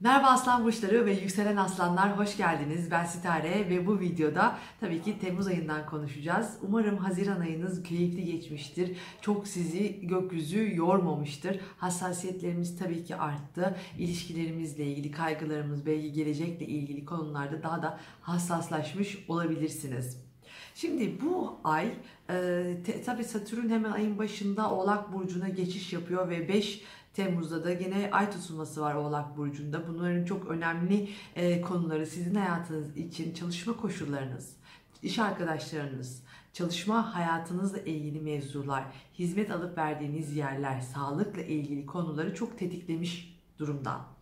[0.00, 2.90] Merhaba aslan burçları ve yükselen aslanlar hoş geldiniz.
[2.90, 6.58] Ben Sitare ve bu videoda tabii ki Temmuz ayından konuşacağız.
[6.62, 8.96] Umarım Haziran ayınız keyifli geçmiştir.
[9.20, 11.60] Çok sizi gökyüzü yormamıştır.
[11.78, 13.76] Hassasiyetlerimiz tabii ki arttı.
[13.98, 20.28] İlişkilerimizle ilgili kaygılarımız belki gelecekle ilgili konularda daha da hassaslaşmış olabilirsiniz.
[20.74, 21.92] Şimdi bu ay
[22.30, 22.76] e,
[23.06, 26.82] tabii Satürn hemen ayın başında Oğlak Burcu'na geçiş yapıyor ve 5
[27.14, 29.88] Temmuz'da da yine ay tutulması var Oğlak Burcu'nda.
[29.88, 34.56] Bunların çok önemli e, konuları sizin hayatınız için çalışma koşullarınız,
[35.02, 38.84] iş arkadaşlarınız, çalışma hayatınızla ilgili mevzular,
[39.18, 44.17] hizmet alıp verdiğiniz yerler, sağlıkla ilgili konuları çok tetiklemiş durumda.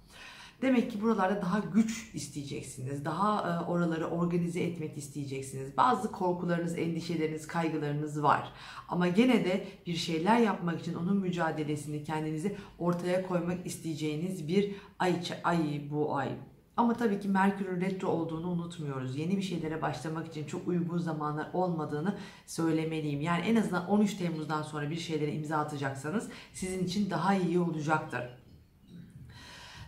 [0.63, 3.05] Demek ki buralarda daha güç isteyeceksiniz.
[3.05, 5.77] Daha e, oraları organize etmek isteyeceksiniz.
[5.77, 8.53] Bazı korkularınız, endişeleriniz, kaygılarınız var.
[8.89, 15.23] Ama gene de bir şeyler yapmak için onun mücadelesini kendinizi ortaya koymak isteyeceğiniz bir ay,
[15.45, 16.29] ay bu ay.
[16.77, 19.17] Ama tabii ki Merkür'ün retro olduğunu unutmuyoruz.
[19.17, 23.21] Yeni bir şeylere başlamak için çok uygun zamanlar olmadığını söylemeliyim.
[23.21, 28.46] Yani en azından 13 Temmuz'dan sonra bir şeylere imza atacaksanız sizin için daha iyi olacaktır.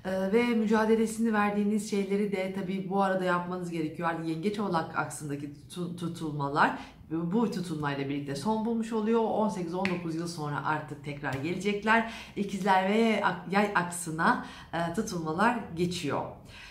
[0.05, 4.11] Ee, ve mücadelesini verdiğiniz şeyleri de tabii bu arada yapmanız gerekiyor.
[4.11, 5.51] Yani yengeç oğlak aksındaki
[5.99, 6.79] tutulmalar
[7.11, 9.21] bu tutulmayla birlikte son bulmuş oluyor.
[9.21, 12.13] 18-19 yıl sonra artık tekrar gelecekler.
[12.37, 16.23] İkizler ve yay aksına e, tutulmalar geçiyor.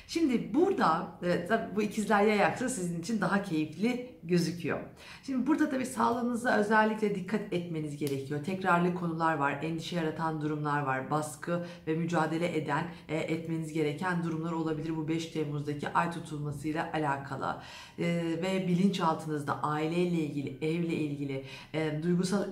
[0.08, 4.80] Şimdi burada e, tabii bu ikizler yay aksı sizin için daha keyifli gözüküyor.
[5.24, 8.44] Şimdi burada tabii sağlığınıza özellikle dikkat etmeniz gerekiyor.
[8.44, 14.52] Tekrarlı konular var, endişe yaratan durumlar var, baskı ve mücadele eden e, etmeniz gereken durumlar
[14.52, 17.58] olabilir bu 5 Temmuz'daki ay tutulmasıyla alakalı.
[18.00, 18.06] E,
[18.42, 22.44] ve bilinçaltınızda aileyle ilgili, evle ilgili, e, duygusal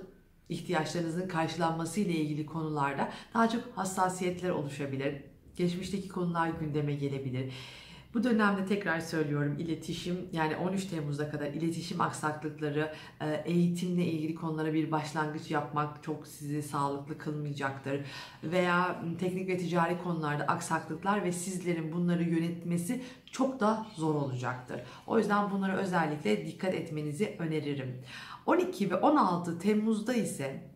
[0.49, 7.51] ihtiyaçlarınızın karşılanması ile ilgili konularda daha çok hassasiyetler oluşabilir Geçmişteki konular gündeme gelebilir.
[8.15, 14.73] Bu dönemde tekrar söylüyorum iletişim yani 13 Temmuz'a kadar iletişim aksaklıkları, e, eğitimle ilgili konulara
[14.73, 18.01] bir başlangıç yapmak çok sizi sağlıklı kılmayacaktır.
[18.43, 24.81] Veya teknik ve ticari konularda aksaklıklar ve sizlerin bunları yönetmesi çok da zor olacaktır.
[25.07, 28.01] O yüzden bunlara özellikle dikkat etmenizi öneririm.
[28.45, 30.74] 12 ve 16 Temmuz'da ise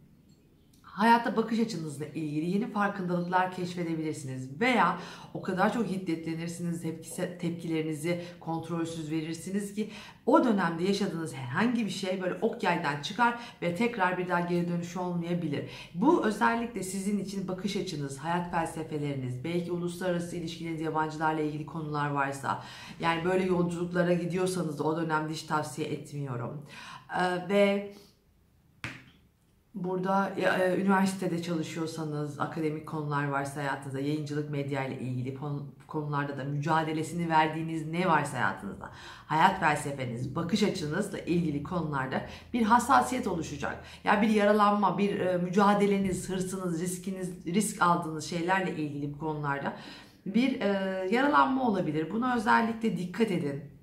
[1.00, 4.62] hayata bakış açınızla ilgili yeni farkındalıklar keşfedebilirsiniz.
[4.62, 4.98] Veya
[5.34, 9.90] o kadar çok hiddetlenirsiniz, tepkisi, tepkilerinizi kontrolsüz verirsiniz ki
[10.26, 14.70] o dönemde yaşadığınız herhangi bir şey böyle ok yaydan çıkar ve tekrar bir daha geri
[14.70, 15.70] dönüş olmayabilir.
[15.94, 22.64] Bu özellikle sizin için bakış açınız, hayat felsefeleriniz, belki uluslararası ilişkileriniz, yabancılarla ilgili konular varsa,
[23.00, 26.66] yani böyle yolculuklara gidiyorsanız da o dönemde hiç tavsiye etmiyorum.
[27.20, 27.94] Ee, ve
[29.84, 35.38] Burada e, üniversitede çalışıyorsanız, akademik konular varsa hayatınızda, yayıncılık, medya ile ilgili
[35.88, 38.90] konularda da mücadelesini verdiğiniz ne varsa hayatınızda,
[39.25, 42.22] hayat felsefeniz, bakış açınızla ilgili konularda
[42.53, 43.84] bir hassasiyet oluşacak.
[44.03, 49.73] Ya yani bir yaralanma, bir e, mücadeleniz, hırsınız, riskiniz, risk aldığınız şeylerle ilgili bu konularda
[50.25, 50.67] bir e,
[51.11, 52.11] yaralanma olabilir.
[52.11, 53.78] Buna özellikle dikkat edin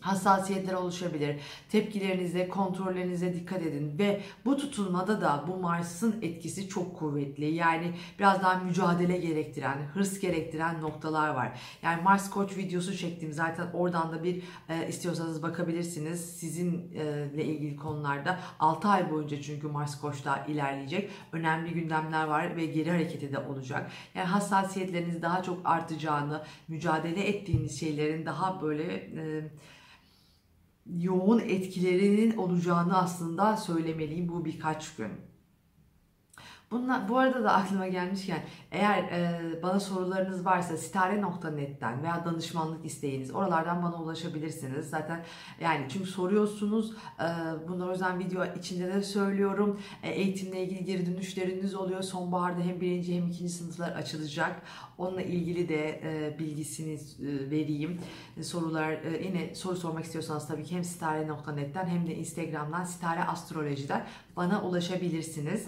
[0.00, 1.36] hassasiyetler oluşabilir.
[1.68, 7.44] Tepkilerinize, kontrollerinize dikkat edin ve bu tutulmada da bu Mars'ın etkisi çok kuvvetli.
[7.54, 11.60] Yani biraz daha mücadele gerektiren, hırs gerektiren noktalar var.
[11.82, 13.32] Yani Mars Koç videosu çektim.
[13.32, 16.36] Zaten oradan da bir e, istiyorsanız bakabilirsiniz.
[16.36, 21.10] Sizinle e, ilgili konularda 6 ay boyunca çünkü Mars Koç'ta ilerleyecek.
[21.32, 23.90] Önemli gündemler var ve geri hareketi de olacak.
[24.14, 29.50] Yani hassasiyetleriniz daha çok artacağını, mücadele ettiğiniz şeylerin daha böyle e,
[30.86, 35.10] yoğun etkilerinin olacağını aslında söylemeliyim bu birkaç gün.
[36.70, 38.42] Bunlar, bu arada da aklıma gelmişken
[38.72, 44.90] eğer e, bana sorularınız varsa sitare.net'ten veya danışmanlık isteğiniz oralardan bana ulaşabilirsiniz.
[44.90, 45.24] Zaten
[45.60, 47.26] yani çünkü soruyorsunuz e,
[47.68, 49.80] bunları o yüzden video içinde de söylüyorum.
[50.02, 52.02] E, eğitimle ilgili geri dönüşleriniz oluyor.
[52.02, 54.62] Sonbaharda hem birinci hem ikinci sınıflar açılacak.
[54.98, 58.00] Onunla ilgili de e, bilgisini e, vereyim.
[58.36, 63.24] E, sorular e, yine soru sormak istiyorsanız tabii ki hem sitare.net'ten hem de Instagram'dan sitare
[63.24, 64.06] astrolojiden
[64.36, 65.66] bana ulaşabilirsiniz.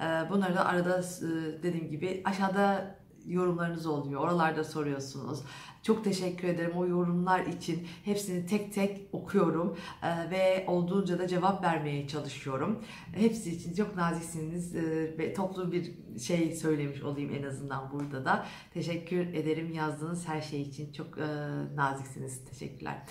[0.00, 2.96] Ee, bunları da arada e, dediğim gibi aşağıda
[3.26, 4.20] yorumlarınız oluyor.
[4.20, 5.42] Oralarda soruyorsunuz.
[5.82, 7.86] Çok teşekkür ederim o yorumlar için.
[8.04, 12.84] Hepsini tek tek okuyorum ee, ve olduğunca da cevap vermeye çalışıyorum.
[13.12, 14.82] Hepsi için çok naziksiniz e,
[15.18, 18.46] ve toplu bir şey söylemiş olayım en azından burada da.
[18.74, 20.92] Teşekkür ederim yazdığınız her şey için.
[20.92, 21.26] Çok e,
[21.74, 22.44] naziksiniz.
[22.44, 23.02] Teşekkürler.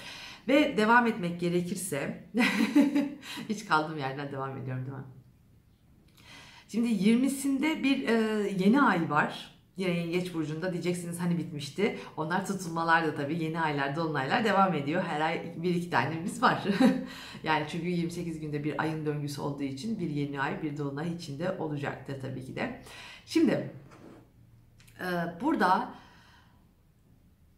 [0.47, 2.29] Ve devam etmek gerekirse
[3.49, 5.03] hiç kaldığım yerden devam ediyorum değil mi?
[6.67, 8.13] Şimdi 20'sinde bir e,
[8.63, 9.52] yeni ay var.
[9.77, 11.99] Yine yengeç burcunda diyeceksiniz hani bitmişti.
[12.17, 15.03] Onlar tutulmalar da tabii yeni aylar, dolunaylar devam ediyor.
[15.03, 16.63] Her ay bir iki tanemiz var.
[17.43, 21.51] yani çünkü 28 günde bir ayın döngüsü olduğu için bir yeni ay, bir dolunay içinde
[21.51, 22.81] olacaktır tabii ki de.
[23.25, 23.71] Şimdi
[24.99, 25.07] e,
[25.41, 25.93] burada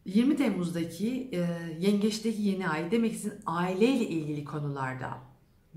[0.04, 1.38] 20 Temmuz'daki e,
[1.78, 5.18] yengeçteki yeni ay demek sizin aileyle ilgili konularda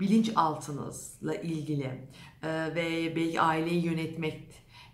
[0.00, 2.08] bilinçaltınızla ilgili
[2.42, 4.40] e, ve belki aileyi yönetmek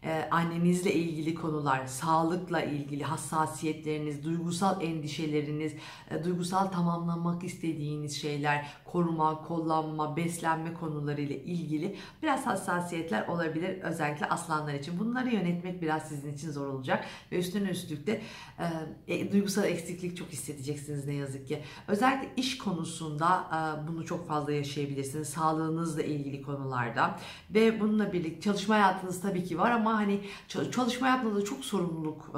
[0.05, 5.73] e, annenizle ilgili konular, sağlıkla ilgili hassasiyetleriniz, duygusal endişeleriniz,
[6.11, 14.75] e, duygusal tamamlamak istediğiniz şeyler, koruma, kollanma, beslenme konularıyla ilgili biraz hassasiyetler olabilir özellikle aslanlar
[14.75, 14.99] için.
[14.99, 18.21] Bunları yönetmek biraz sizin için zor olacak ve üstüne üstlük de
[19.09, 21.63] e, e, duygusal eksiklik çok hissedeceksiniz ne yazık ki.
[21.89, 25.29] Özellikle iş konusunda e, bunu çok fazla yaşayabilirsiniz.
[25.29, 27.19] Sağlığınızla ilgili konularda
[27.51, 30.21] ve bununla birlikte çalışma hayatınız tabii ki var ama hani
[30.73, 32.31] çalışma hayatında da çok sorumluluk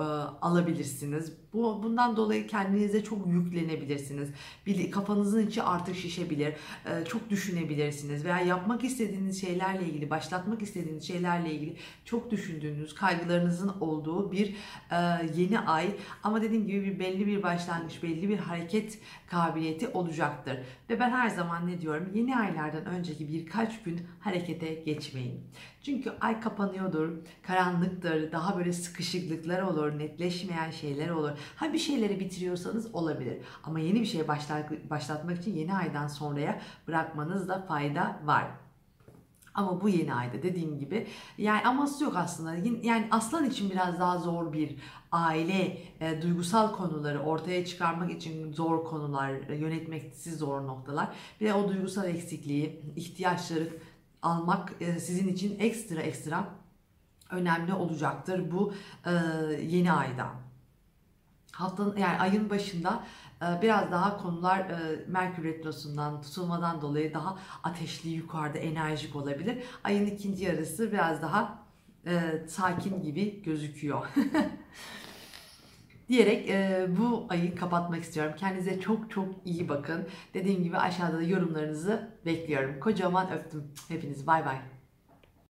[0.43, 1.33] alabilirsiniz.
[1.53, 4.29] Bu bundan dolayı kendinize çok yüklenebilirsiniz.
[4.67, 6.49] Bir kafanızın içi artık şişebilir.
[6.87, 13.73] E, çok düşünebilirsiniz veya yapmak istediğiniz şeylerle ilgili, başlatmak istediğiniz şeylerle ilgili çok düşündüğünüz, kaygılarınızın
[13.81, 14.55] olduğu bir
[14.91, 14.97] e,
[15.37, 15.87] yeni ay
[16.23, 20.59] ama dediğim gibi bir belli bir başlangıç, belli bir hareket kabiliyeti olacaktır.
[20.91, 22.09] Ve ben her zaman ne diyorum?
[22.15, 25.41] Yeni aylardan önceki birkaç gün harekete geçmeyin.
[25.83, 27.09] Çünkü ay kapanıyordur,
[27.43, 31.31] karanlıktır, daha böyle sıkışıklıklar olur, netleşmeyen şeyler olur.
[31.57, 33.39] Ha bir şeyleri bitiriyorsanız olabilir.
[33.65, 34.29] Ama yeni bir şey
[34.91, 38.47] başlatmak için yeni aydan sonraya bırakmanızda fayda var.
[39.59, 41.07] Ama bu yeni ayda dediğim gibi
[41.39, 42.55] yani aması yok aslında.
[42.83, 44.77] Yani aslan için biraz daha zor bir
[45.13, 51.09] aile e, duygusal konuları ortaya çıkarmak için zor konular, e, yönetmeksi zor noktalar.
[51.41, 53.69] De o duygusal eksikliği, ihtiyaçları
[54.23, 56.49] almak e, sizin için ekstra ekstra
[57.31, 58.73] önemli olacaktır bu
[59.07, 59.13] e,
[59.63, 60.27] yeni ayda.
[61.53, 63.05] Haftanın yani ayın başında
[63.43, 69.59] e, biraz daha konular e, Merkür Retrosu'ndan, tutulmadan dolayı daha ateşli, yukarıda, enerjik olabilir.
[69.85, 71.59] Ayın ikinci yarısı biraz daha
[72.07, 74.07] e, sakin gibi gözüküyor.
[76.09, 78.33] diyerek e, bu ayı kapatmak istiyorum.
[78.37, 80.09] Kendinize çok çok iyi bakın.
[80.35, 82.81] Dediğim gibi aşağıda da yorumlarınızı bekliyorum.
[82.81, 84.27] Kocaman öptüm hepinizi.
[84.27, 84.59] Bay bay.